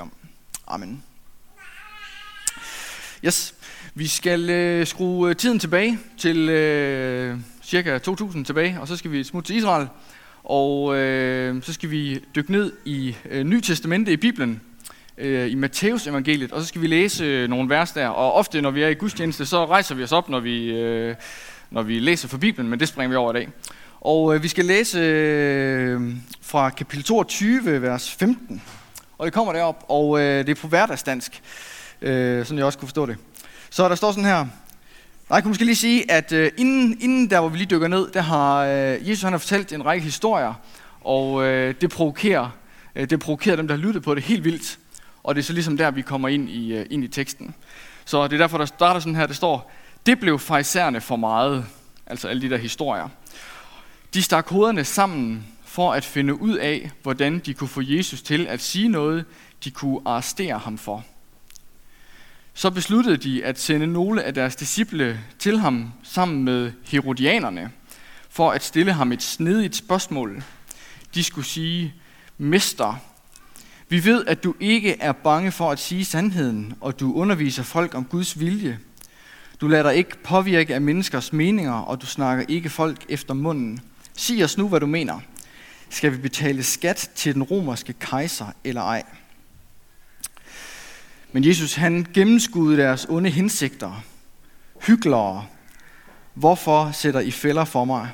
[0.00, 0.12] om.
[0.66, 1.02] Amen.
[3.24, 3.54] Yes,
[3.94, 9.12] vi skal øh, skrue øh, tiden tilbage til øh, cirka 2000 tilbage, og så skal
[9.12, 9.88] vi smutte til Israel.
[10.44, 14.60] Og øh, så skal vi dykke ned i øh, Ny Testamente i Bibelen,
[15.18, 18.08] øh, i Matteus evangeliet, og så skal vi læse øh, nogle vers der.
[18.08, 21.14] Og ofte, når vi er i gudstjeneste, så rejser vi os op, når vi, øh,
[21.70, 23.48] når vi læser for Bibelen, men det springer vi over i dag.
[24.00, 26.00] Og øh, vi skal læse øh,
[26.40, 28.62] fra kapitel 22, vers 15.
[29.18, 31.42] Og det kommer derop, og øh, det er på hverdagsdansk,
[32.02, 33.16] øh, sådan jeg også kunne forstå det.
[33.70, 34.38] Så der står sådan her.
[34.38, 37.88] Nej, jeg kunne måske lige sige, at øh, inden, inden der, hvor vi lige dykker
[37.88, 40.54] ned, der har øh, Jesus han har fortalt en række historier,
[41.00, 42.50] og øh, det, provokerer,
[42.94, 44.78] øh, det provokerer dem, der har lyttet på det helt vildt.
[45.22, 47.54] Og det er så ligesom der, vi kommer ind i, øh, ind i teksten.
[48.04, 49.70] Så det er derfor, der starter sådan her, det står,
[50.06, 51.64] det blev fejserne for meget,
[52.06, 53.08] altså alle de der historier.
[54.14, 58.46] De stak hovederne sammen for at finde ud af, hvordan de kunne få Jesus til
[58.46, 59.24] at sige noget,
[59.64, 61.04] de kunne arrestere ham for.
[62.54, 67.70] Så besluttede de at sende nogle af deres disciple til ham sammen med herodianerne,
[68.30, 70.42] for at stille ham et snedigt spørgsmål.
[71.14, 71.94] De skulle sige,
[72.38, 72.96] Mester,
[73.88, 77.94] vi ved, at du ikke er bange for at sige sandheden, og du underviser folk
[77.94, 78.78] om Guds vilje.
[79.60, 83.80] Du lader dig ikke påvirke af menneskers meninger, og du snakker ikke folk efter munden.
[84.16, 85.20] Sig os nu, hvad du mener.
[85.94, 89.02] Skal vi betale skat til den romerske kejser eller ej?
[91.32, 94.04] Men Jesus han gennemskudde deres onde hensigter.
[94.86, 95.46] Hyklere,
[96.34, 98.10] hvorfor sætter I fælder for mig?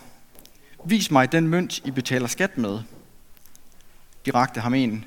[0.85, 2.79] Vis mig den mønt, I betaler skat med.
[4.27, 5.05] De rakte ham en.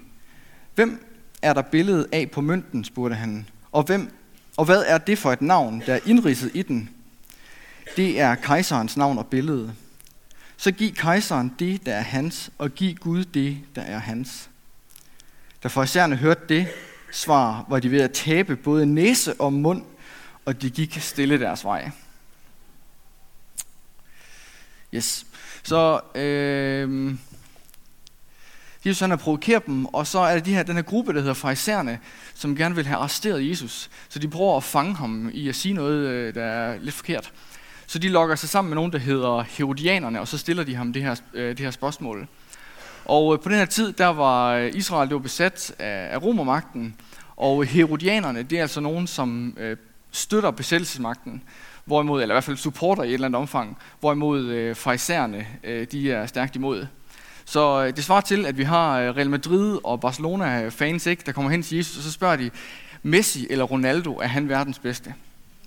[0.75, 1.05] Hvem
[1.41, 3.49] er der billedet af på mønten, spurgte han.
[3.71, 4.13] Og, hvem,
[4.57, 6.89] og hvad er det for et navn, der er indridset i den?
[7.95, 9.75] Det er kejserens navn og billede.
[10.64, 14.50] Så giv kejseren det, der er hans, og giv Gud det, der er hans.
[15.64, 16.67] Da farisæerne hørte det
[17.11, 19.84] svar, var de ved at tabe både næse og mund,
[20.45, 21.91] og de gik stille deres vej.
[24.94, 25.25] Yes.
[25.63, 27.16] Så øh,
[28.85, 31.19] Jesus han har provokeret dem, og så er det de her, den her gruppe, der
[31.19, 32.00] hedder farisæerne,
[32.34, 33.90] som gerne vil have arresteret Jesus.
[34.09, 37.34] Så de prøver at fange ham i at sige noget, øh, der er lidt forkert.
[37.93, 40.93] Så de lokker sig sammen med nogen, der hedder Herodianerne, og så stiller de ham
[40.93, 42.27] det her, øh, det her spørgsmål.
[43.05, 46.23] Og øh, på den her tid, der var øh, Israel det var besat af, af
[46.23, 46.95] romermagten,
[47.35, 49.77] og Herodianerne, det er altså nogen, som øh,
[50.11, 51.43] støtter besættelsesmagten,
[51.85, 55.87] hvorimod, eller i hvert fald supporter i et eller andet omfang, hvorimod øh, farisæerne, øh,
[55.91, 56.87] de er stærkt imod.
[57.45, 61.31] Så øh, det svarer til, at vi har Real Madrid og Barcelona fans, ikke, der
[61.31, 62.49] kommer hen til Jesus, og så spørger de,
[63.03, 65.13] Messi eller Ronaldo, er han verdens bedste?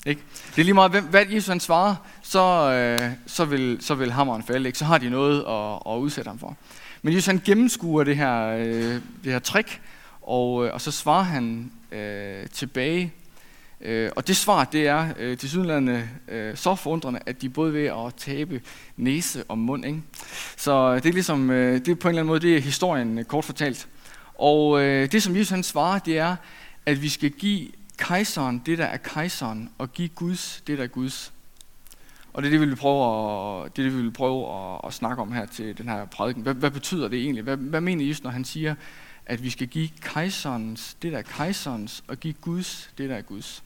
[0.07, 0.23] Ikke?
[0.51, 4.13] Det er lige meget, hvem, hvad Jesus han svarer, så, øh, så, vil, så vil
[4.13, 4.69] hammeren falde.
[4.69, 4.79] Ikke?
[4.79, 6.57] Så har de noget at, at udsætte ham for.
[7.03, 9.81] Men Jesus han gennemskuer det her, øh, det her trick,
[10.23, 13.13] og, øh, og så svarer han øh, tilbage.
[13.81, 17.73] Øh, og det svar, det er øh, til sydlandene øh, så forundrende, at de både
[17.73, 18.61] ved at tabe
[18.97, 19.87] næse og mund.
[19.87, 20.03] Ikke?
[20.57, 22.61] Så øh, det er ligesom, øh, det er på en eller anden måde, det er
[22.61, 23.89] historien øh, kort fortalt.
[24.35, 26.37] Og øh, det, som Jesus han svarer, det er,
[26.87, 30.89] at vi skal give kejseren det, der er kejseren, og give Guds det, der er
[30.89, 31.33] Guds.
[32.33, 33.05] Og det er det, vi vil prøve
[33.65, 36.05] at, det er det, vi vil prøve at, at snakke om her til den her
[36.05, 36.43] prædiken.
[36.43, 37.45] Hvad, hvad betyder det egentlig?
[37.45, 38.75] Hvad, hvad mener Jesus, når han siger,
[39.27, 43.23] at vi skal give kejserens det, der er kejserens, og give Guds det, der er
[43.23, 43.63] Guds?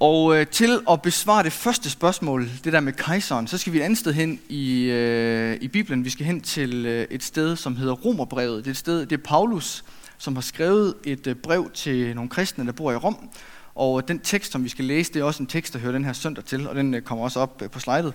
[0.00, 3.78] Og øh, til at besvare det første spørgsmål, det der med kejseren, så skal vi
[3.78, 6.04] et andet sted hen i, øh, i Bibelen.
[6.04, 8.64] Vi skal hen til øh, et sted, som hedder Romerbrevet.
[8.64, 9.84] Det er, et sted, det er Paulus,
[10.18, 13.30] som har skrevet et øh, brev til nogle kristne, der bor i Rom.
[13.74, 15.92] Og øh, den tekst, som vi skal læse, det er også en tekst, der hører
[15.92, 18.14] den her søndag til, og den øh, kommer også op på slidet.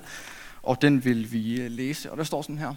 [0.63, 2.73] Og den vil vi læse, og der står sådan her.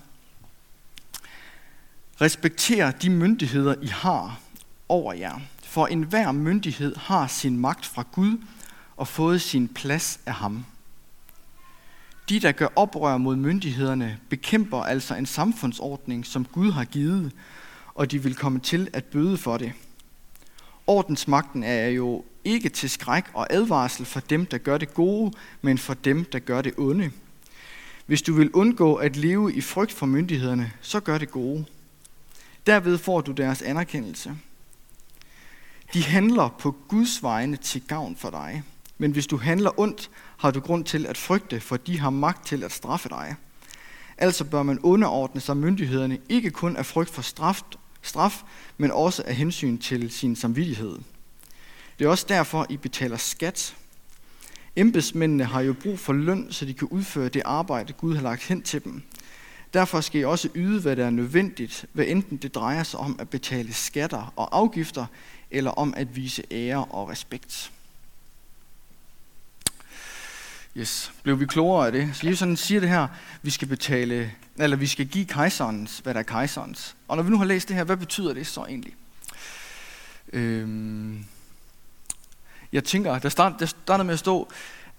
[2.21, 4.41] Respekter de myndigheder, I har
[4.89, 8.39] over jer, for enhver myndighed har sin magt fra Gud
[8.97, 10.65] og fået sin plads af ham.
[12.29, 17.33] De, der gør oprør mod myndighederne, bekæmper altså en samfundsordning, som Gud har givet,
[17.97, 19.73] og de vil komme til at bøde for det.
[20.87, 25.33] Ordensmagten er jo ikke til skræk og advarsel for dem, der gør det gode,
[25.63, 27.11] men for dem, der gør det onde.
[28.07, 31.65] Hvis du vil undgå at leve i frygt for myndighederne, så gør det gode.
[32.67, 34.37] Derved får du deres anerkendelse.
[35.95, 38.63] De handler på Guds vegne til gavn for dig.
[38.99, 42.47] Men hvis du handler ondt, har du grund til at frygte, for de har magt
[42.47, 43.35] til at straffe dig.
[44.19, 47.63] Altså bør man underordne sig myndighederne, ikke kun af frygt for straf,
[48.07, 48.43] straf,
[48.79, 50.99] men også af hensyn til sin samvittighed.
[51.99, 53.77] Det er også derfor, I betaler skat.
[54.77, 58.43] Embedsmændene har jo brug for løn, så de kan udføre det arbejde, Gud har lagt
[58.43, 59.03] hen til dem.
[59.75, 63.17] Derfor skal I også yde, hvad der er nødvendigt, hvad enten det drejer sig om
[63.19, 65.07] at betale skatter og afgifter,
[65.51, 67.73] eller om at vise ære og respekt.
[70.79, 71.13] Yes.
[71.23, 72.11] Blev vi klogere af det?
[72.13, 73.09] Så Jesus siger det her,
[73.43, 76.97] vi skal betale, eller vi skal give kejserens, hvad der er kejserens.
[77.09, 78.95] Og når vi nu har læst det her, hvad betyder det så egentlig?
[80.33, 81.25] Øhm,
[82.73, 84.49] jeg tænker, der, start, der startede med at stå,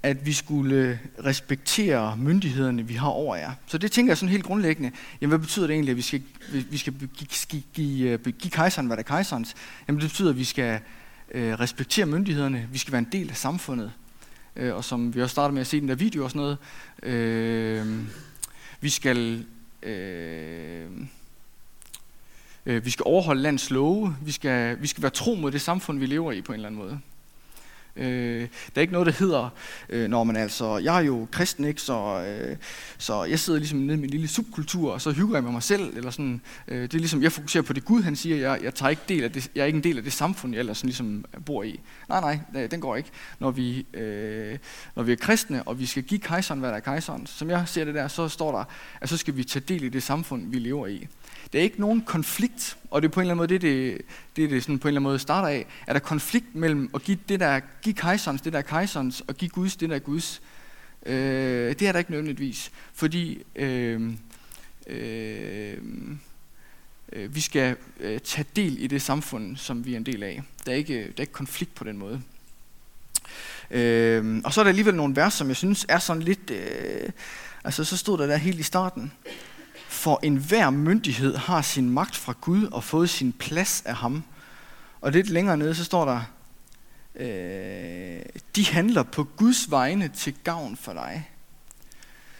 [0.03, 3.51] at vi skulle respektere myndighederne, vi har over jer.
[3.67, 4.91] Så det tænker jeg sådan helt grundlæggende.
[5.21, 8.51] Jamen, hvad betyder det egentlig, at vi skal, vi skal give, give, give, øh, give
[8.51, 9.55] kejseren, hvad der er kejserens?
[9.87, 10.79] Jamen, det betyder, at vi skal
[11.31, 12.67] øh, respektere myndighederne.
[12.71, 13.91] Vi skal være en del af samfundet.
[14.57, 16.57] Øh, og som vi også startede med at se den der video og sådan noget.
[17.03, 18.03] Øh,
[18.81, 19.45] vi skal...
[19.83, 20.87] Øh,
[22.65, 24.15] øh, vi skal overholde lands love.
[24.21, 26.67] Vi skal, vi skal være tro mod det samfund, vi lever i på en eller
[26.67, 26.99] anden måde.
[27.97, 29.49] Øh, der er ikke noget, der hedder,
[29.89, 32.57] øh, når man altså, jeg er jo kristen, ikke, så, øh,
[32.97, 35.63] så jeg sidder ligesom nede i min lille subkultur, og så hygger jeg med mig
[35.63, 38.63] selv, eller sådan, øh, det er ligesom, jeg fokuserer på det Gud, han siger, jeg,
[38.63, 40.59] jeg, tager ikke del af det, jeg er ikke en del af det samfund, jeg
[40.59, 41.79] ellers ligesom bor i.
[42.09, 43.09] Nej, nej, den går ikke.
[43.39, 44.57] Når vi, øh,
[44.95, 47.63] når vi er kristne, og vi skal give kejseren, hvad der er kejseren, som jeg
[47.65, 48.63] ser det der, så står der,
[49.01, 51.07] at så skal vi tage del i det samfund, vi lever i.
[51.53, 54.01] Der er ikke nogen konflikt, og det er på en eller anden måde det, det,
[54.35, 55.65] det, det sådan på en eller anden måde starter af.
[55.87, 59.35] Er der konflikt mellem at give det der, give kejserens, det der er kejserens, og
[59.35, 60.41] give Guds, det der er Guds?
[61.05, 64.11] Øh, det er der ikke nødvendigvis, fordi øh,
[64.87, 65.77] øh,
[67.13, 70.43] øh, vi skal øh, tage del i det samfund, som vi er en del af.
[70.65, 72.21] Der er ikke, der er ikke konflikt på den måde.
[73.71, 76.51] Øh, og så er der alligevel nogle vers, som jeg synes er sådan lidt...
[76.51, 77.09] Øh,
[77.63, 79.11] altså så stod der der helt i starten.
[79.97, 84.23] For enhver myndighed har sin magt fra Gud og fået sin plads af ham.
[85.01, 86.21] Og lidt længere nede, så står der,
[87.15, 88.21] øh,
[88.55, 91.29] de handler på Guds vegne til gavn for dig.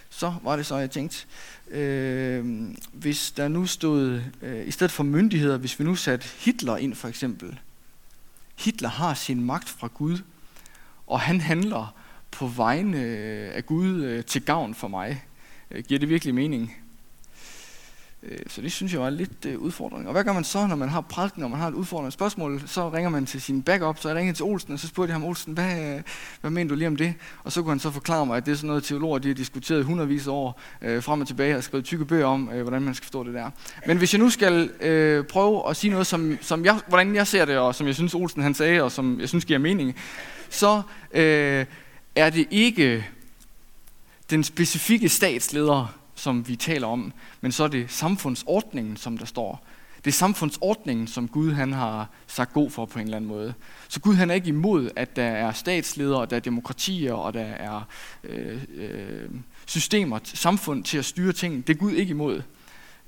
[0.09, 1.25] Så var det så, jeg tænkte,
[1.71, 6.77] øh, hvis der nu stod, øh, i stedet for myndigheder, hvis vi nu satte Hitler
[6.77, 7.60] ind for eksempel.
[8.56, 10.18] Hitler har sin magt fra Gud,
[11.07, 11.95] og han handler
[12.31, 15.24] på vegne øh, af Gud øh, til gavn for mig.
[15.71, 16.87] Øh, giver det virkelig mening?
[18.24, 20.08] Øh, så det synes jeg var lidt øh, udfordring.
[20.08, 22.62] Og hvad gør man så, når man har prædiken, og man har et udfordrende spørgsmål?
[22.66, 25.16] Så ringer man til sin backup, så jeg ringede til Olsen, og så spurgte jeg
[25.16, 26.02] ham, Olsen, hvad, øh,
[26.42, 27.14] hvad mener du lige om det?
[27.44, 29.36] Og så kunne han så forklare mig, at det er sådan noget, teologer de har
[29.36, 32.81] diskuteret hundredvis af år øh, frem og tilbage, og skrevet tykke bøger om, øh, hvordan
[32.81, 33.50] man skal forstå det der.
[33.88, 37.28] Men hvis jeg nu skal øh, prøve at sige noget, som, som jeg, hvordan jeg
[37.28, 39.96] ser det, og som jeg synes Olsen han sagde, og som jeg synes giver mening,
[40.50, 40.81] så
[41.13, 41.66] øh,
[42.16, 43.06] er det ikke
[44.30, 49.66] den specifikke statsleder, som vi taler om, men så er det samfundsordningen, som der står.
[49.98, 53.54] Det er samfundsordningen, som Gud han har sagt god for på en eller anden måde.
[53.88, 57.42] Så Gud han er ikke imod, at der er statsledere, der er demokratier, og der
[57.42, 57.81] er
[58.24, 59.30] øh, øh,
[59.66, 61.68] systemer, samfund til at styre ting.
[61.68, 62.42] Det er Gud ikke imod.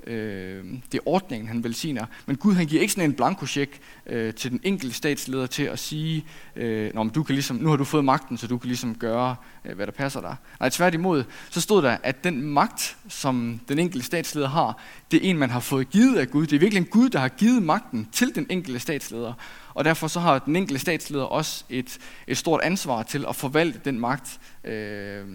[0.07, 2.05] Øh, det er ordningen, han velsigner.
[2.25, 5.79] Men Gud han giver ikke sådan en blankosjek øh, til den enkelte statsleder til at
[5.79, 6.25] sige,
[6.55, 8.95] øh, Nå, men du kan ligesom, nu har du fået magten, så du kan ligesom
[8.95, 9.35] gøre,
[9.65, 10.35] øh, hvad der passer dig.
[10.59, 14.77] Nej, tværtimod, så stod der, at den magt, som den enkelte statsleder har,
[15.11, 16.47] det er en, man har fået givet af Gud.
[16.47, 19.33] Det er virkelig en Gud, der har givet magten til den enkelte statsleder.
[19.73, 23.79] Og derfor så har den enkelte statsleder også et, et stort ansvar til at forvalte
[23.85, 25.25] den magt øh,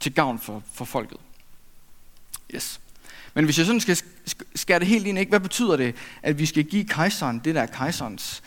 [0.00, 1.18] til gavn for, for folket.
[2.54, 2.80] Yes.
[3.34, 3.98] Men hvis jeg sådan skal
[4.54, 5.30] skære det helt ind, ikke?
[5.30, 8.42] hvad betyder det, at vi skal give kejseren det, der er kejserens?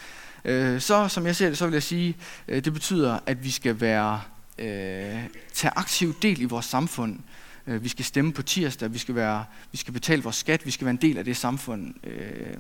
[0.46, 2.16] Øh, så, som jeg ser det, så vil jeg sige,
[2.48, 4.22] øh, det betyder, at vi skal være,
[4.58, 7.20] øh, tage aktiv del i vores samfund.
[7.68, 10.72] Øh, vi skal stemme på tirsdag, vi skal, være, vi skal betale vores skat, vi
[10.72, 12.58] skal være en del af det samfund, øh,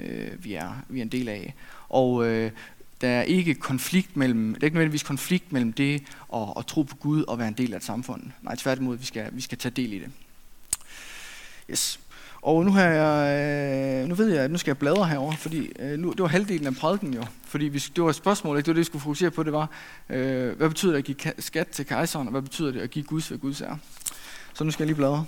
[0.00, 1.54] øh, vi, er, vi er en del af.
[1.88, 2.50] Og øh,
[3.00, 6.82] der er ikke konflikt mellem, det er ikke nødvendigvis konflikt mellem det og, at tro
[6.82, 8.22] på Gud og være en del af et samfund.
[8.42, 10.10] Nej, tværtimod, vi skal, vi skal tage del i det.
[11.70, 12.00] Yes.
[12.42, 15.72] Og nu, har jeg, øh, nu ved jeg, at nu skal jeg bladre herover, fordi
[15.78, 17.24] øh, nu, det var halvdelen af prædiken jo.
[17.46, 18.66] Fordi vi, det var et spørgsmål, ikke?
[18.66, 19.70] det var det, vi skulle fokusere på, det var,
[20.08, 23.04] øh, hvad betyder det at give skat til kejseren, og hvad betyder det at give
[23.04, 23.76] Guds, hvad Guds er?
[24.54, 25.24] Så nu skal jeg lige bladre.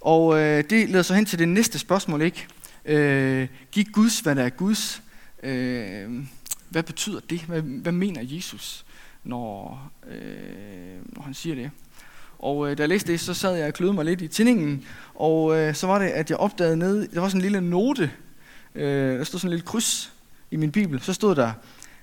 [0.00, 2.46] Og øh, det leder så hen til det næste spørgsmål, ikke?
[2.84, 5.02] Øh, giv Guds, hvad der er Guds.
[5.42, 6.24] Øh,
[6.68, 7.40] hvad betyder det?
[7.40, 8.84] Hvad, hvad mener Jesus,
[9.24, 11.70] når, øh, når han siger det?
[12.38, 14.84] Og øh, da jeg læste det, så sad jeg og kløede mig lidt i tinningen,
[15.14, 18.10] og øh, så var det, at jeg opdagede nede, der var sådan en lille note,
[18.74, 20.12] øh, der stod sådan en lille kryds
[20.50, 21.52] i min bibel, så stod der,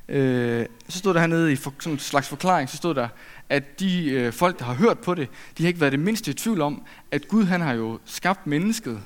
[0.10, 3.08] øh, så stod der hernede i for, sådan en slags forklaring, så stod der,
[3.50, 6.32] at de øh, folk, der har hørt på det, de har ikke været det mindste
[6.32, 9.00] i tvivl om, at Gud han har jo skabt mennesket.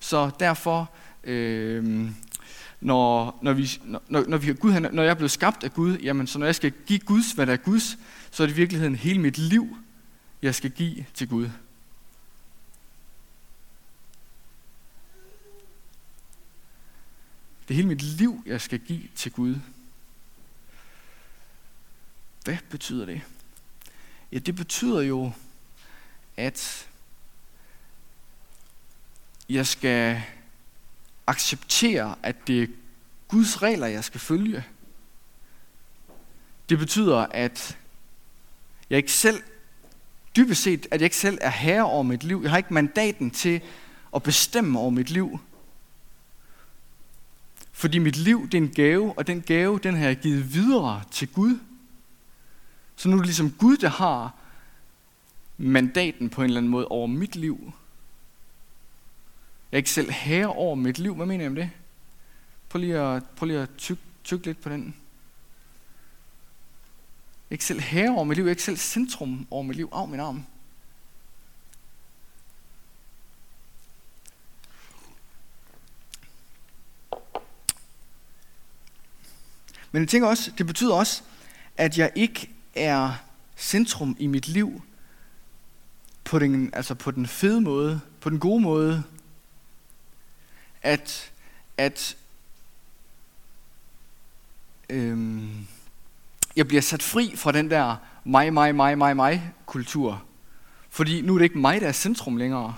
[0.00, 0.90] Så derfor,
[1.24, 2.10] øh,
[2.80, 5.98] når, når, vi, når, når, vi, Gud, han, når jeg er blevet skabt af Gud,
[5.98, 7.98] jamen så når jeg skal give Guds, hvad der er Guds,
[8.30, 9.76] så er det i virkeligheden hele mit liv,
[10.42, 11.50] jeg skal give til Gud.
[17.62, 19.56] Det er hele mit liv, jeg skal give til Gud.
[22.44, 23.22] Hvad betyder det?
[24.32, 25.32] Ja, det betyder jo,
[26.36, 26.88] at
[29.48, 30.22] jeg skal
[31.26, 32.66] acceptere, at det er
[33.28, 34.64] Guds regler, jeg skal følge.
[36.68, 37.78] Det betyder, at
[38.90, 39.42] jeg ikke selv
[40.36, 42.40] dybest set, at jeg ikke selv er herre over mit liv.
[42.42, 43.60] Jeg har ikke mandaten til
[44.14, 45.40] at bestemme over mit liv.
[47.72, 51.02] Fordi mit liv, det er en gave, og den gave, den har jeg givet videre
[51.10, 51.58] til Gud.
[52.96, 54.34] Så nu er det ligesom Gud, der har
[55.58, 57.72] mandaten på en eller anden måde over mit liv.
[59.72, 61.14] Jeg er ikke selv herre over mit liv.
[61.14, 61.70] Hvad mener jeg om det?
[62.68, 64.94] Prøv lige at, prøv lige at tykke tyk lidt på den.
[67.50, 68.48] Ikke selv herre over mit liv.
[68.48, 69.88] Ikke selv centrum over mit liv.
[69.92, 70.44] Af min arm.
[79.92, 81.22] Men jeg tænker også, det betyder også,
[81.76, 83.12] at jeg ikke er
[83.56, 84.82] centrum i mit liv
[86.24, 89.02] på den, altså på den fede måde, på den gode måde,
[90.82, 91.32] at,
[91.76, 92.16] at
[94.90, 95.66] øhm,
[96.56, 100.22] jeg bliver sat fri fra den der mig, mig, mig, mig, mig kultur.
[100.90, 102.74] Fordi nu er det ikke mig, der er centrum længere.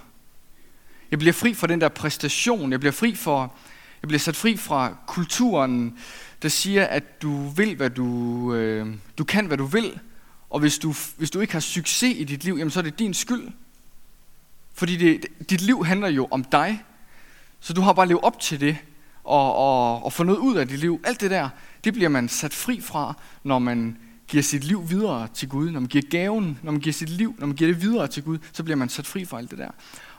[1.10, 2.72] Jeg bliver fri fra den der præstation.
[2.72, 3.54] Jeg bliver fri for,
[4.02, 5.98] jeg bliver sat fri fra kulturen,
[6.42, 8.86] der siger, at du vil, hvad du, øh,
[9.18, 9.98] du kan, hvad du vil.
[10.50, 12.98] Og hvis du, hvis du ikke har succes i dit liv, jamen så er det
[12.98, 13.48] din skyld.
[14.74, 16.84] Fordi det, dit liv handler jo om dig.
[17.60, 18.76] Så du har bare levet op til det,
[19.24, 21.00] og, og, og få noget ud af dit liv.
[21.04, 21.48] Alt det der,
[21.84, 23.14] det bliver man sat fri fra,
[23.44, 23.96] når man
[24.28, 25.70] giver sit liv videre til Gud.
[25.70, 28.22] Når man giver gaven, når man giver sit liv, når man giver det videre til
[28.22, 29.70] Gud, så bliver man sat fri fra alt det der.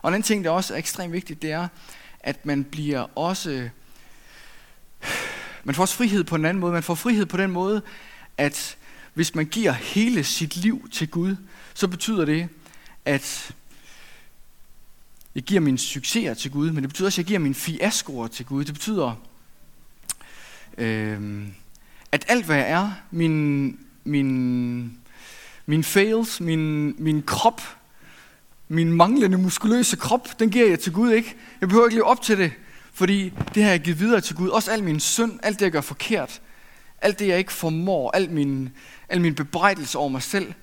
[0.01, 1.67] Og en anden ting, der også er ekstremt vigtigt, det er,
[2.19, 3.69] at man bliver også...
[5.63, 6.73] Man får også frihed på en anden måde.
[6.73, 7.81] Man får frihed på den måde,
[8.37, 8.77] at
[9.13, 11.35] hvis man giver hele sit liv til Gud,
[11.73, 12.47] så betyder det,
[13.05, 13.55] at
[15.35, 18.27] jeg giver mine succeser til Gud, men det betyder også, at jeg giver mine fiaskoer
[18.27, 18.63] til Gud.
[18.63, 19.15] Det betyder,
[20.77, 21.47] øh,
[22.11, 24.97] at alt hvad jeg er, min, min,
[25.65, 27.61] min fails, min, min krop,
[28.67, 31.35] min manglende muskuløse krop, den giver jeg til Gud, ikke?
[31.61, 32.51] Jeg behøver ikke leve op til det,
[32.93, 34.49] fordi det har jeg givet videre til Gud.
[34.49, 36.41] Også al min synd, alt det jeg gør forkert,
[37.01, 38.69] alt det jeg ikke formår, al min,
[39.09, 40.53] al min bebrejdelse over mig selv,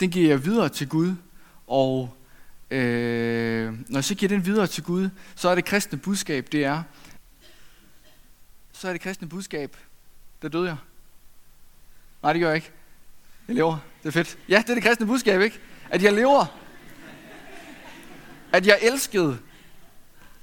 [0.00, 1.14] den giver jeg videre til Gud,
[1.66, 2.17] og
[2.70, 6.64] øh, når jeg så giver den videre til Gud, så er det kristne budskab, det
[6.64, 6.82] er,
[8.72, 9.76] så er det kristne budskab,
[10.42, 10.76] der døde jeg.
[12.22, 12.70] Nej, det gør jeg ikke.
[13.48, 13.78] Jeg lever.
[14.02, 14.38] Det er fedt.
[14.48, 15.58] Ja, det er det kristne budskab, ikke?
[15.90, 16.46] At jeg lever.
[18.52, 19.38] At jeg elskede,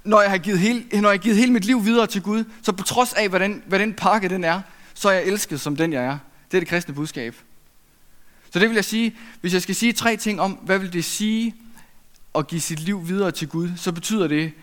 [0.04, 2.44] når jeg har givet hele, når jeg har givet hele mit liv videre til Gud,
[2.62, 4.62] så på trods af, hvad den, hvad den pakke den er,
[4.94, 6.18] så er jeg elsket som den, jeg er.
[6.52, 7.36] Det er det kristne budskab.
[8.52, 11.06] Så det vil jeg sige, hvis jeg skal sige tre ting om, hvad vil det
[11.06, 11.56] sige
[12.38, 14.54] at give sit liv videre til Gud, så betyder det,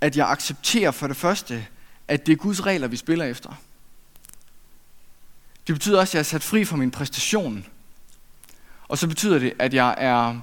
[0.00, 1.66] at jeg accepterer for det første,
[2.08, 3.50] at det er Guds regler, vi spiller efter.
[5.66, 7.66] Det betyder også, at jeg er sat fri fra min præstation.
[8.88, 10.40] Og så betyder det, at jeg er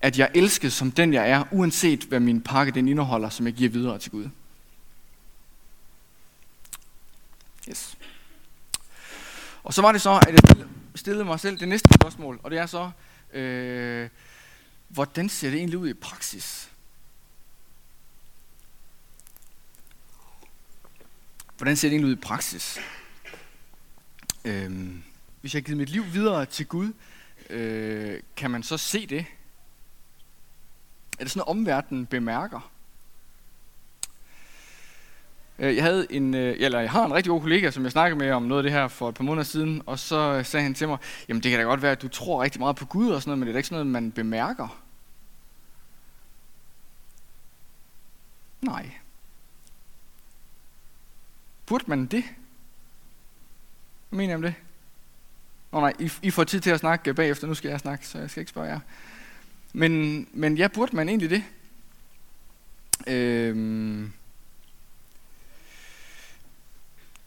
[0.00, 3.54] at jeg elsker som den jeg er, uanset hvad min pakke den indeholder, som jeg
[3.54, 4.28] giver videre til Gud.
[7.68, 7.96] Yes.
[9.64, 12.58] Og så var det så, at jeg stillede mig selv det næste spørgsmål, og det
[12.58, 12.90] er så,
[13.32, 14.08] øh,
[14.88, 16.70] hvordan ser det egentlig ud i praksis?
[21.56, 22.78] Hvordan ser det egentlig ud i praksis?
[24.44, 25.02] Øhm,
[25.40, 26.92] hvis jeg har givet mit liv videre til Gud,
[27.50, 29.26] øh, kan man så se det?
[31.18, 32.70] Er det sådan, at omverdenen bemærker?
[35.58, 38.18] Øh, jeg havde en, øh, eller jeg har en rigtig god kollega, som jeg snakkede
[38.18, 40.64] med om noget af det her for et par måneder siden, og så øh, sagde
[40.64, 40.98] han til mig,
[41.28, 43.30] jamen det kan da godt være, at du tror rigtig meget på Gud og sådan
[43.30, 44.82] noget, men det er da ikke sådan noget, man bemærker.
[48.60, 48.90] Nej.
[51.66, 52.24] Burde man det?
[54.08, 54.54] Hvad mener jeg om det?
[55.72, 58.18] Nå nej, I, I får tid til at snakke bagefter, nu skal jeg snakke, så
[58.18, 58.80] jeg skal ikke spørge jer.
[59.72, 61.44] Men, men ja, burde man egentlig det?
[63.06, 64.12] Øhm,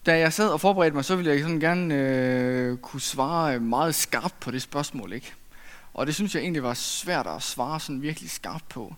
[0.06, 3.94] da jeg sad og forberedte mig, så ville jeg sådan gerne øh, kunne svare meget
[3.94, 5.32] skarpt på det spørgsmål, ikke?
[5.94, 8.94] Og det synes jeg egentlig var svært at svare sådan virkelig skarpt på.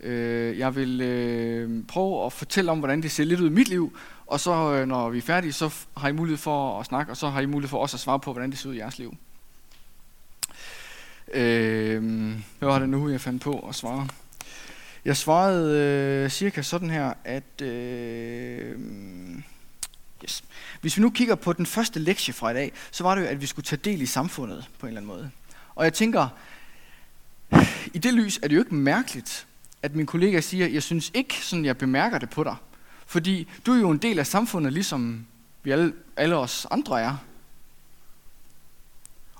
[0.00, 3.68] Øh, jeg vil øh, prøve at fortælle om, hvordan det ser lidt ud i mit
[3.68, 7.12] liv, og så øh, når vi er færdige, så har I mulighed for at snakke,
[7.12, 8.78] og så har I mulighed for også at svare på, hvordan det ser ud i
[8.78, 9.16] jeres liv.
[11.34, 12.02] Øh,
[12.58, 14.08] hvad var det nu, jeg fandt på at svare?
[15.04, 15.80] Jeg svarede
[16.24, 17.62] øh, cirka sådan her, at...
[17.62, 18.78] Øh,
[20.80, 23.26] hvis vi nu kigger på den første lektie fra i dag, så var det jo,
[23.26, 25.30] at vi skulle tage del i samfundet på en eller anden måde.
[25.74, 26.28] Og jeg tænker,
[27.94, 29.46] i det lys er det jo ikke mærkeligt,
[29.82, 32.56] at min kollega siger, jeg synes ikke, sådan jeg bemærker det på dig.
[33.06, 35.26] Fordi du er jo en del af samfundet, ligesom
[35.62, 37.16] vi alle, alle os andre er.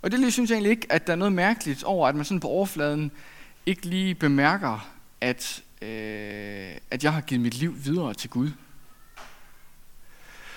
[0.02, 2.40] Og det synes jeg egentlig ikke, at der er noget mærkeligt over, at man sådan
[2.40, 3.10] på overfladen
[3.66, 4.88] ikke lige bemærker,
[5.20, 8.50] at, øh, at jeg har givet mit liv videre til Gud.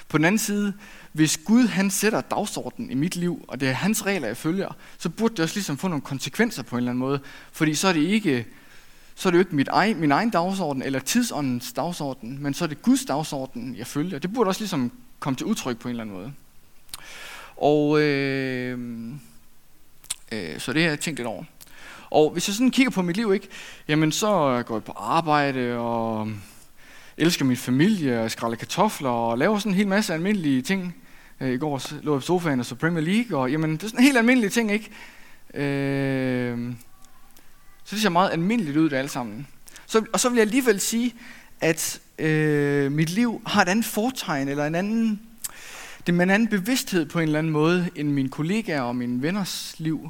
[0.09, 0.73] På den anden side,
[1.11, 4.75] hvis Gud han sætter dagsordenen i mit liv, og det er hans regler, jeg følger,
[4.97, 7.19] så burde det også ligesom få nogle konsekvenser på en eller anden måde.
[7.51, 8.45] Fordi så er det ikke,
[9.15, 12.63] så er det jo ikke mit egen, min egen dagsorden eller tidsåndens dagsorden, men så
[12.63, 14.19] er det Guds dagsorden, jeg følger.
[14.19, 16.33] Det burde også ligesom komme til udtryk på en eller anden måde.
[17.57, 18.79] Og øh,
[20.31, 21.43] øh, så det har jeg tænkt lidt over.
[22.09, 23.47] Og hvis jeg sådan kigger på mit liv, ikke,
[23.87, 26.31] jamen så går jeg på arbejde og
[27.19, 30.95] elsker min familie og skræller kartofler og laver sådan en hel masse almindelige ting.
[31.41, 33.87] Øh, I går lå jeg på sofaen og så Premier League, og jamen, det er
[33.87, 34.89] sådan en helt almindelige ting, ikke?
[35.53, 36.73] Øh,
[37.83, 39.47] så det ser meget almindeligt ud, det alt sammen.
[39.85, 41.13] Så, og så vil jeg alligevel sige,
[41.61, 45.21] at øh, mit liv har et andet fortegn, eller en anden,
[46.07, 49.21] det er en anden bevidsthed på en eller anden måde, end mine kollegaer og mine
[49.21, 50.09] venners liv.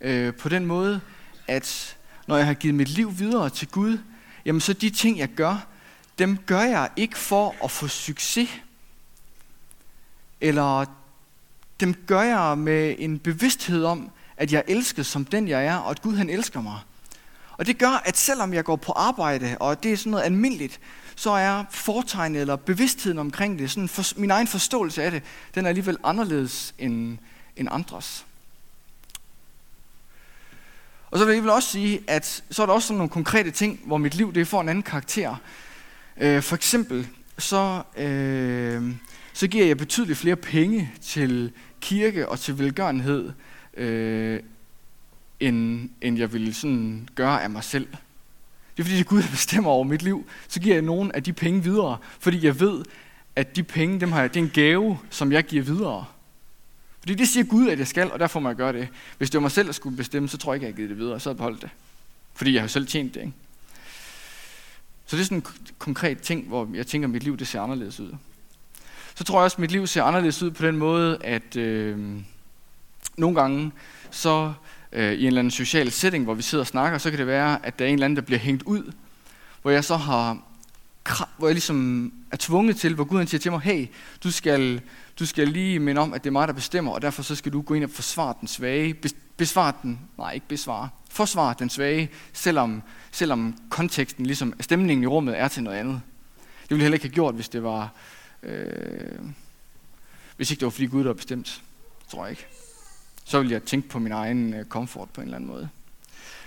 [0.00, 1.00] Øh, på den måde,
[1.48, 3.98] at når jeg har givet mit liv videre til Gud,
[4.44, 5.66] jamen så de ting, jeg gør,
[6.18, 8.48] dem gør jeg ikke for at få succes.
[10.40, 10.84] Eller
[11.80, 15.76] dem gør jeg med en bevidsthed om, at jeg er elsket som den jeg er,
[15.76, 16.78] og at Gud han elsker mig.
[17.58, 20.80] Og det gør, at selvom jeg går på arbejde, og det er sådan noget almindeligt,
[21.16, 25.22] så er fortegnet eller bevidstheden omkring det, sådan for, min egen forståelse af det,
[25.54, 27.18] den er alligevel anderledes end,
[27.56, 28.26] end andres.
[31.10, 33.50] Og så vil jeg vel også sige, at så er der også sådan nogle konkrete
[33.50, 35.36] ting, hvor mit liv det får en anden karakter.
[36.20, 37.08] Øh, for eksempel,
[37.38, 38.94] så, øh,
[39.32, 43.32] så giver jeg betydeligt flere penge til kirke og til velgørenhed,
[43.76, 44.40] øh,
[45.40, 47.86] end, end jeg ville sådan gøre af mig selv.
[48.76, 50.26] Det er fordi, det er Gud, der bestemmer over mit liv.
[50.48, 52.84] Så giver jeg nogle af de penge videre, fordi jeg ved,
[53.36, 56.04] at de penge, dem har jeg, det er en gave, som jeg giver videre.
[57.00, 58.88] Fordi det siger Gud, at jeg skal, og derfor må jeg gøre det.
[59.18, 60.76] Hvis det var mig selv, der skulle bestemme, så tror jeg ikke, at jeg har
[60.76, 61.70] givet det videre, så havde jeg beholdt det.
[62.34, 63.32] Fordi jeg har selv tjent det, ikke?
[65.06, 65.46] Så det er sådan en
[65.78, 68.12] konkret ting, hvor jeg tænker, at mit liv det ser anderledes ud.
[69.14, 71.98] Så tror jeg også, at mit liv ser anderledes ud på den måde, at øh,
[73.16, 73.72] nogle gange,
[74.10, 74.52] så
[74.92, 77.26] øh, i en eller anden social setting, hvor vi sidder og snakker, så kan det
[77.26, 78.92] være, at der er en eller anden, der bliver hængt ud,
[79.62, 80.38] hvor jeg så har,
[81.38, 83.86] hvor jeg ligesom er tvunget til, hvor Gud han siger til mig, hey,
[84.24, 84.80] du skal,
[85.18, 87.52] du skal lige minde om, at det er mig, der bestemmer, og derfor så skal
[87.52, 88.94] du gå ind og forsvare den svage,
[89.36, 95.38] besvare den, nej ikke besvare, forsvare den svage, selvom, selvom konteksten, ligesom stemningen i rummet
[95.38, 96.00] er til noget andet.
[96.62, 97.92] Det ville jeg heller ikke have gjort, hvis det var,
[98.42, 99.18] øh,
[100.36, 101.62] hvis ikke det var fordi Gud der bestemt,
[102.08, 102.46] tror jeg ikke.
[103.24, 105.68] Så ville jeg tænke på min egen øh, komfort på en eller anden måde.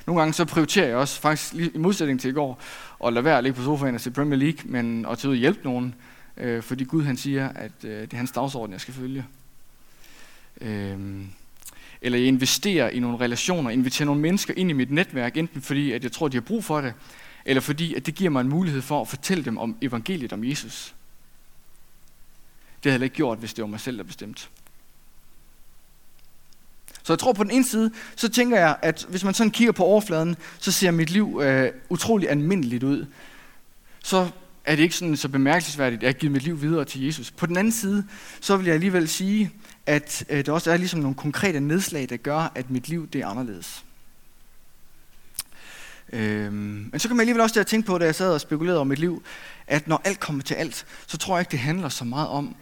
[0.05, 2.61] Nogle gange så prioriterer jeg også, faktisk i modsætning til i går,
[3.05, 5.35] at lade være at ligge på sofaen og se Premier League, men at tage ud
[5.35, 5.95] og hjælpe nogen,
[6.37, 9.25] øh, fordi Gud han siger, at øh, det er hans dagsorden, jeg skal følge.
[10.61, 11.25] Øh,
[12.01, 15.91] eller jeg investerer i nogle relationer, inviterer nogle mennesker ind i mit netværk, enten fordi,
[15.91, 16.93] at jeg tror, de har brug for det,
[17.45, 20.43] eller fordi, at det giver mig en mulighed for at fortælle dem om evangeliet om
[20.43, 20.95] Jesus.
[22.83, 24.41] Det havde jeg ikke gjort, hvis det var mig selv, der bestemte.
[27.03, 29.71] Så jeg tror på den ene side, så tænker jeg, at hvis man sådan kigger
[29.71, 33.05] på overfladen, så ser mit liv øh, utrolig almindeligt ud.
[34.03, 34.29] Så
[34.65, 37.31] er det ikke sådan så bemærkelsesværdigt, at jeg har givet mit liv videre til Jesus.
[37.31, 38.07] På den anden side,
[38.41, 39.51] så vil jeg alligevel sige,
[39.89, 43.21] at øh, der også er ligesom nogle konkrete nedslag, der gør, at mit liv det
[43.21, 43.85] er anderledes.
[46.13, 48.77] Øhm, men så kan man alligevel også der tænke på, da jeg sad og spekulerede
[48.77, 49.23] over mit liv,
[49.67, 52.55] at når alt kommer til alt, så tror jeg ikke, det handler så meget om,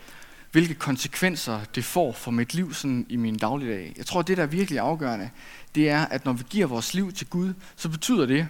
[0.52, 3.94] hvilke konsekvenser det får for mit liv sådan i min dagligdag.
[3.98, 5.30] Jeg tror, det der er virkelig afgørende,
[5.76, 8.48] det er, at når vi giver vores liv til Gud, så betyder det,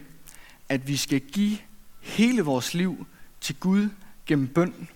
[0.69, 1.57] at vi skal give
[2.01, 3.07] hele vores liv
[3.41, 3.89] til Gud
[4.25, 4.87] gennem bøn.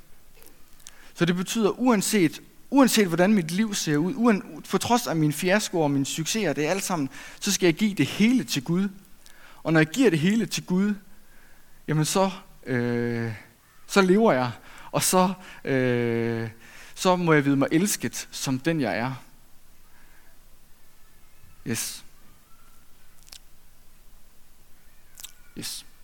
[1.14, 2.42] Så det betyder, uanset,
[2.72, 6.54] uanset hvordan mit liv ser ud, uan, for trods af min fiasko og mine succeser,
[6.54, 8.90] det er alt sammen, så skal jeg give det hele til Gud.
[9.64, 10.94] Og når jeg giver det hele til Gud,
[11.88, 12.32] jamen så,
[12.66, 13.34] øh,
[13.88, 14.52] så lever jeg,
[14.92, 16.50] og så, øh,
[16.96, 19.14] så må jeg vide mig elsket som den jeg er.
[21.68, 22.04] Yes.
[25.58, 25.86] Yes.